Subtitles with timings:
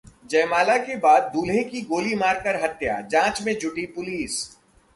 [0.29, 4.41] जयमाला के बाद दूल्हे की गोली मारकर हत्या, जांच में जुटी पुलिस